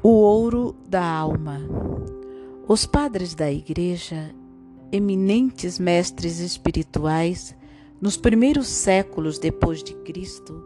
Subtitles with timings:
[0.00, 1.60] O ouro da alma.
[2.68, 4.32] Os padres da Igreja,
[4.92, 7.52] eminentes mestres espirituais,
[8.00, 10.62] nos primeiros séculos depois de Cristo,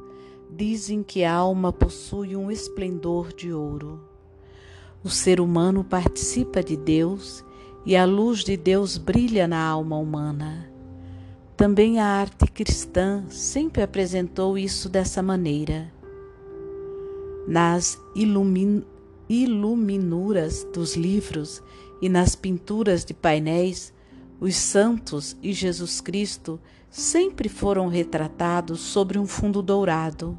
[0.50, 4.00] dizem que a alma possui um esplendor de ouro.
[5.02, 7.42] O ser humano participa de Deus
[7.86, 10.70] e a luz de Deus brilha na alma humana.
[11.56, 15.90] Também a arte cristã sempre apresentou isso dessa maneira.
[17.48, 18.84] Nas ilumin
[19.32, 21.62] iluminuras dos livros
[22.02, 23.92] e nas pinturas de painéis,
[24.38, 30.38] os santos e Jesus Cristo sempre foram retratados sobre um fundo dourado.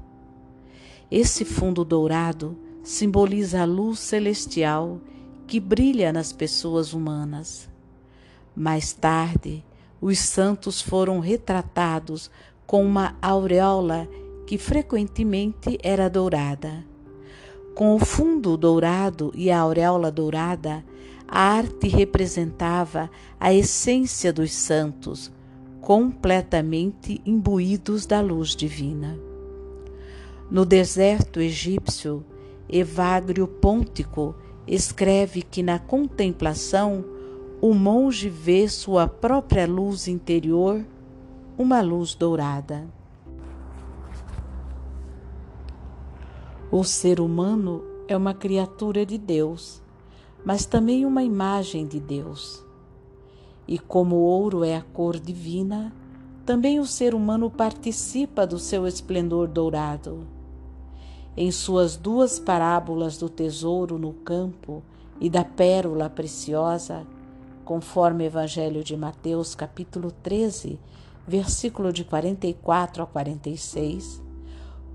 [1.10, 5.02] Esse fundo dourado simboliza a luz celestial
[5.48, 7.68] que brilha nas pessoas humanas.
[8.56, 9.66] Mais tarde,
[10.00, 12.30] os santos foram retratados
[12.68, 14.08] com uma auréola
[14.46, 16.93] que frequentemente era dourada.
[17.76, 20.86] Com o fundo dourado e a auréola dourada,
[21.28, 25.32] a arte representava a essência dos santos,
[25.82, 29.18] completamente imbuídos da luz divina.
[30.52, 32.24] No deserto egípcio,
[32.70, 34.36] Evagrio Pôntico
[34.68, 37.04] escreve que na contemplação
[37.60, 40.86] o monge vê sua própria luz interior,
[41.58, 42.88] uma luz dourada.
[46.76, 49.80] O ser humano é uma criatura de Deus,
[50.44, 52.66] mas também uma imagem de Deus.
[53.68, 55.94] E como o ouro é a cor divina,
[56.44, 60.26] também o ser humano participa do seu esplendor dourado.
[61.38, 64.82] Em suas duas parábolas do tesouro no campo
[65.22, 67.06] e da pérola preciosa,
[67.64, 70.80] conforme o Evangelho de Mateus, capítulo 13,
[71.28, 74.23] versículo de 44 a 46,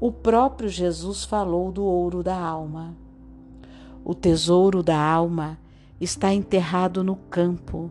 [0.00, 2.94] o próprio Jesus falou do ouro da alma.
[4.04, 5.58] O tesouro da alma
[6.00, 7.90] está enterrado no campo.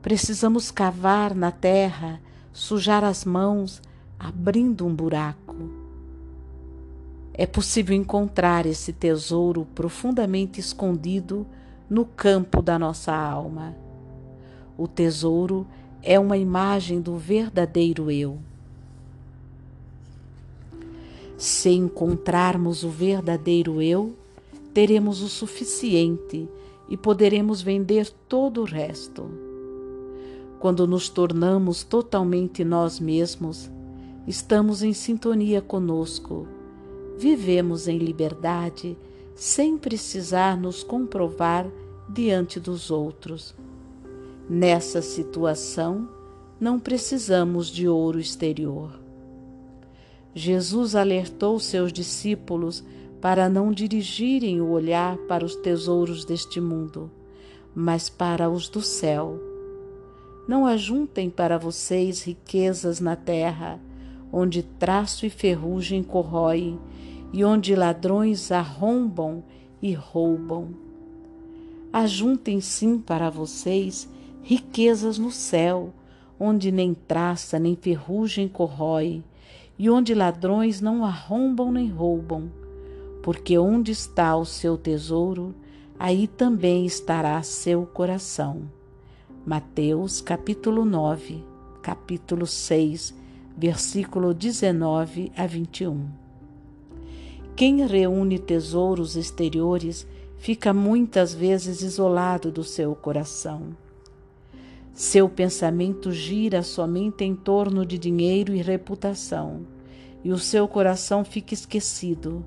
[0.00, 2.20] Precisamos cavar na terra,
[2.52, 3.82] sujar as mãos,
[4.18, 5.54] abrindo um buraco.
[7.34, 11.46] É possível encontrar esse tesouro profundamente escondido
[11.90, 13.76] no campo da nossa alma.
[14.78, 15.66] O tesouro
[16.02, 18.38] é uma imagem do verdadeiro eu.
[21.44, 24.14] Se encontrarmos o verdadeiro eu,
[24.72, 26.48] teremos o suficiente
[26.88, 29.28] e poderemos vender todo o resto.
[30.58, 33.70] Quando nos tornamos totalmente nós mesmos,
[34.26, 36.48] estamos em sintonia conosco,
[37.18, 38.96] vivemos em liberdade
[39.34, 41.70] sem precisar nos comprovar
[42.08, 43.54] diante dos outros.
[44.48, 46.08] Nessa situação,
[46.58, 49.03] não precisamos de ouro exterior.
[50.34, 52.82] Jesus alertou seus discípulos
[53.20, 57.10] para não dirigirem o olhar para os tesouros deste mundo,
[57.74, 59.40] mas para os do céu.
[60.46, 63.80] Não ajuntem para vocês riquezas na terra,
[64.32, 66.78] onde traço e ferrugem corroem,
[67.32, 69.42] e onde ladrões arrombam
[69.80, 70.74] e roubam.
[71.92, 74.08] Ajuntem sim para vocês
[74.42, 75.94] riquezas no céu,
[76.38, 79.22] onde nem traça nem ferrugem corrói,
[79.78, 82.50] e onde ladrões não arrombam nem roubam,
[83.22, 85.54] porque onde está o seu tesouro,
[85.98, 88.62] aí também estará seu coração.
[89.44, 91.44] Mateus capítulo 9,
[91.82, 93.14] capítulo 6,
[93.56, 96.08] versículo 19 a 21.
[97.56, 100.06] Quem reúne tesouros exteriores
[100.38, 103.76] fica muitas vezes isolado do seu coração.
[104.94, 109.66] Seu pensamento gira somente em torno de dinheiro e reputação,
[110.22, 112.44] e o seu coração fica esquecido.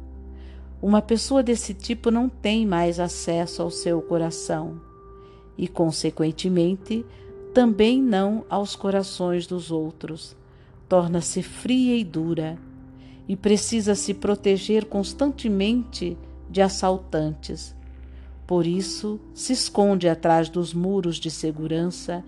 [0.81, 4.79] Uma pessoa desse tipo não tem mais acesso ao seu coração
[5.57, 7.05] e, consequentemente,
[7.53, 10.33] também não aos corações dos outros.
[10.87, 12.57] Torna-se fria e dura
[13.27, 16.17] e precisa se proteger constantemente
[16.49, 17.75] de assaltantes
[18.47, 22.23] por isso, se esconde atrás dos muros de segurança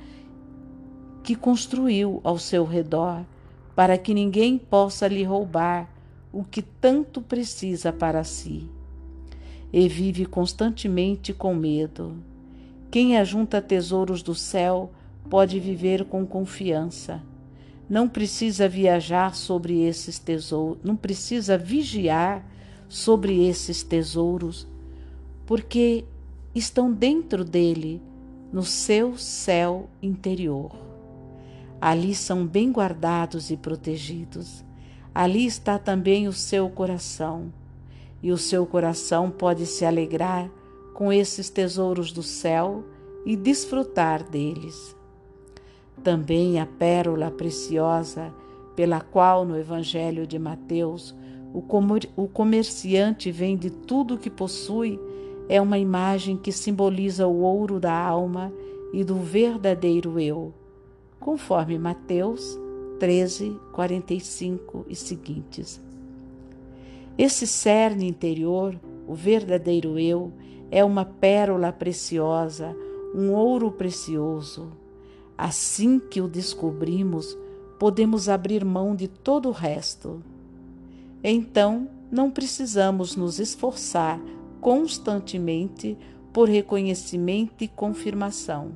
[1.24, 3.24] que construiu ao seu redor,
[3.74, 5.90] para que ninguém possa lhe roubar
[6.34, 8.70] o que tanto precisa para si.
[9.72, 12.18] E vive constantemente com medo.
[12.92, 14.92] Quem ajunta tesouros do céu
[15.30, 17.22] pode viver com confiança.
[17.90, 22.46] Não precisa viajar sobre esses tesouros, não precisa vigiar
[22.90, 24.68] sobre esses tesouros
[25.50, 26.06] porque
[26.54, 28.00] estão dentro dele,
[28.54, 30.70] no seu céu interior.
[31.82, 34.64] Ali são bem guardados e protegidos.
[35.12, 37.52] Ali está também o seu coração,
[38.22, 40.52] e o seu coração pode se alegrar
[40.94, 42.84] com esses tesouros do céu
[43.26, 44.96] e desfrutar deles.
[46.04, 48.32] Também a pérola preciosa
[48.76, 51.16] pela qual no Evangelho de Mateus
[51.52, 55.09] o comerciante vende tudo o que possui
[55.50, 58.54] é uma imagem que simboliza o ouro da alma
[58.94, 60.54] e do verdadeiro eu,
[61.20, 62.58] conforme Mateus
[63.00, 65.82] 13, 45 e seguintes.
[67.18, 70.32] Esse cerne interior, o verdadeiro eu,
[70.70, 72.76] é uma pérola preciosa,
[73.16, 74.68] um ouro precioso.
[75.36, 77.36] Assim que o descobrimos,
[77.80, 80.22] podemos abrir mão de todo o resto.
[81.24, 84.20] Então, não precisamos nos esforçar
[84.62, 85.98] constantemente
[86.32, 88.72] por reconhecimento e confirmação.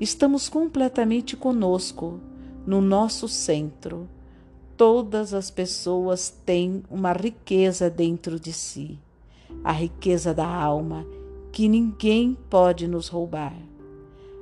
[0.00, 2.20] Estamos completamente conosco,
[2.66, 4.08] no nosso centro.
[4.76, 8.98] Todas as pessoas têm uma riqueza dentro de si,
[9.62, 11.06] a riqueza da alma,
[11.52, 13.54] que ninguém pode nos roubar.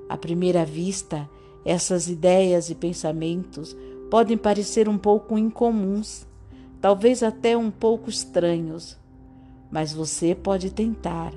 [0.08, 1.28] À primeira vista,
[1.64, 3.76] essas ideias e pensamentos
[4.10, 6.26] podem parecer um pouco incomuns,
[6.80, 8.96] talvez até um pouco estranhos,
[9.70, 11.32] mas você pode tentar,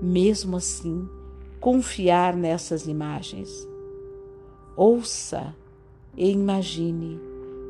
[0.00, 1.08] mesmo assim,
[1.60, 3.66] confiar nessas imagens.
[4.76, 5.54] Ouça
[6.16, 7.20] e imagine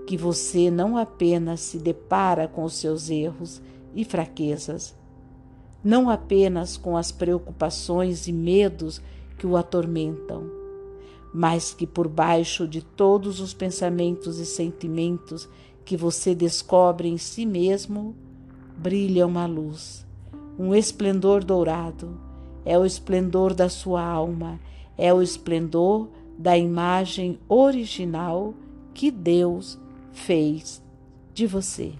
[0.07, 3.61] que você não apenas se depara com os seus erros
[3.95, 4.95] e fraquezas,
[5.83, 9.01] não apenas com as preocupações e medos
[9.39, 10.51] que o atormentam,
[11.33, 15.49] mas que por baixo de todos os pensamentos e sentimentos
[15.85, 18.17] que você descobre em si mesmo,
[18.77, 20.06] brilha uma luz
[20.59, 22.21] um esplendor dourado.
[22.65, 24.59] É o esplendor da sua alma,
[24.99, 28.55] é o esplendor da imagem original
[28.93, 29.79] que Deus
[30.13, 30.83] fez
[31.33, 31.93] de você.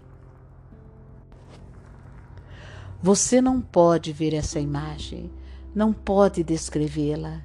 [3.03, 5.31] Você não pode ver essa imagem,
[5.75, 7.43] não pode descrevê-la,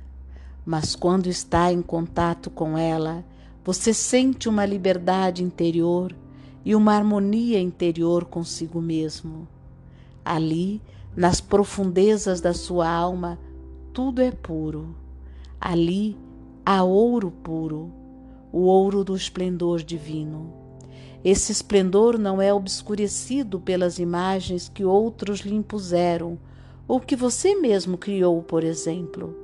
[0.66, 3.24] mas quando está em contato com ela,
[3.64, 6.16] você sente uma liberdade interior
[6.64, 9.48] e uma harmonia interior consigo mesmo.
[10.24, 10.82] Ali
[11.16, 13.38] nas profundezas da sua alma,
[13.94, 14.96] tudo é puro.
[15.60, 16.18] Ali
[16.66, 17.92] há ouro puro,
[18.52, 20.54] o ouro do esplendor divino.
[21.24, 26.40] Esse esplendor não é obscurecido pelas imagens que outros lhe impuseram
[26.88, 29.36] ou que você mesmo criou, por exemplo.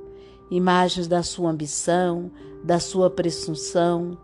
[0.50, 2.30] Imagens da sua ambição,
[2.64, 4.18] da sua presunção,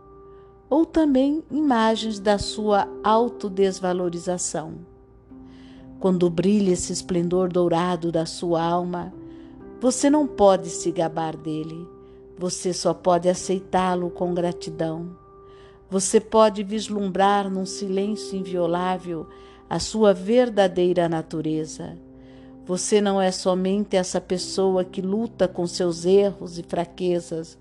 [0.69, 4.94] ou também imagens da sua autodesvalorização
[5.99, 9.13] quando brilha esse esplendor dourado da sua alma,
[9.81, 11.89] você não pode se gabar dele,
[12.39, 15.17] você só pode aceitá-lo com gratidão.
[15.91, 19.27] Você pode vislumbrar num silêncio inviolável
[19.69, 21.97] a sua verdadeira natureza.
[22.67, 27.59] Você não é somente essa pessoa que luta com seus erros e fraquezas.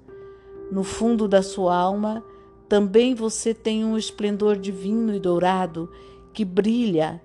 [0.71, 2.23] No fundo da sua alma,
[2.69, 5.91] também você tem um esplendor divino e dourado
[6.33, 7.21] que brilha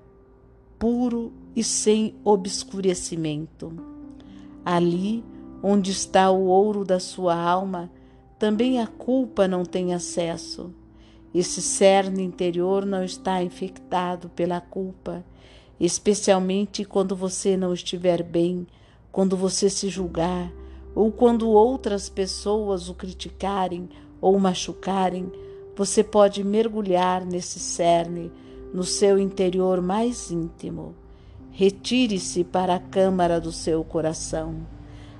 [0.78, 3.72] puro e sem obscurecimento.
[4.64, 5.24] Ali
[5.62, 7.90] onde está o ouro da sua alma,
[8.38, 10.72] também a culpa não tem acesso.
[11.34, 15.24] Esse cerne interior não está infectado pela culpa,
[15.80, 18.66] especialmente quando você não estiver bem,
[19.10, 20.52] quando você se julgar,
[20.94, 23.88] ou quando outras pessoas o criticarem
[24.20, 25.30] ou machucarem,
[25.76, 28.32] você pode mergulhar nesse cerne
[28.72, 30.94] no seu interior mais íntimo.
[31.50, 34.66] Retire-se para a câmara do seu coração.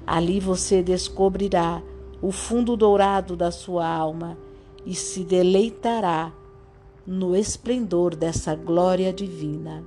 [0.06, 1.82] Ali você descobrirá
[2.20, 4.38] o fundo dourado da sua alma
[4.84, 6.32] e se deleitará
[7.06, 9.84] no esplendor dessa glória divina.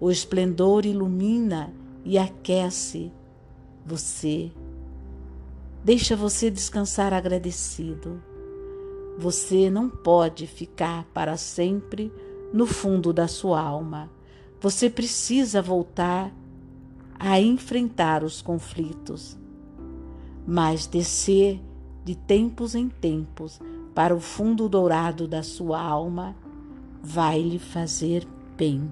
[0.00, 1.72] O esplendor ilumina
[2.04, 3.12] e aquece
[3.84, 4.50] você.
[5.84, 8.22] Deixa você descansar agradecido.
[9.18, 12.12] Você não pode ficar para sempre
[12.52, 14.10] no fundo da sua alma.
[14.60, 16.32] Você precisa voltar
[17.18, 19.36] a enfrentar os conflitos,
[20.46, 21.60] mas descer
[22.04, 23.60] de tempos em tempos
[23.94, 26.34] para o fundo dourado da sua alma
[27.02, 28.26] vai lhe fazer
[28.56, 28.90] bem.